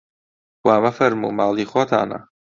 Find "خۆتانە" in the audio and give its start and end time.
1.71-2.19